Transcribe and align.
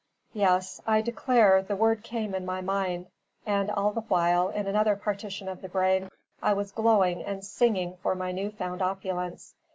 Yes, 0.33 0.81
I 0.87 0.99
declare 1.01 1.61
the 1.61 1.75
word 1.75 2.01
came 2.01 2.33
in 2.33 2.43
my 2.43 2.59
mind; 2.59 3.05
and 3.45 3.69
all 3.69 3.91
the 3.91 4.01
while, 4.01 4.49
in 4.49 4.65
another 4.65 4.95
partition 4.95 5.47
of 5.47 5.61
the 5.61 5.69
brain, 5.69 6.09
I 6.41 6.53
was 6.53 6.71
glowing 6.71 7.21
and 7.21 7.45
singing 7.45 7.97
for 8.01 8.15
my 8.15 8.31
new 8.31 8.49
found 8.49 8.81
opulence. 8.81 9.53